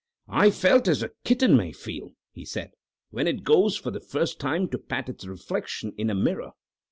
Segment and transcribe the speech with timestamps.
[0.29, 2.71] "I felt as a kitten may feel," he said,
[3.11, 6.53] "when it goes for the first time to pat its reflection in a mirror."